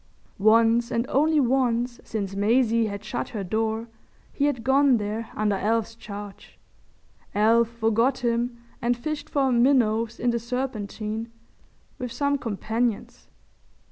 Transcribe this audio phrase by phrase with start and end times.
[0.39, 3.87] Once and only once since Maisie had shut her door
[4.33, 6.57] he had gone there under Alf's charge.
[7.35, 11.31] Alf forgot him and fished for minnows in the Serpentine
[11.99, 13.27] with some companions.